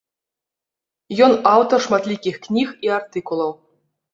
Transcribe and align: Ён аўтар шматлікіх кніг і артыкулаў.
Ён 1.27 1.31
аўтар 1.53 1.79
шматлікіх 1.89 2.35
кніг 2.47 2.67
і 2.89 2.93
артыкулаў. 2.99 3.51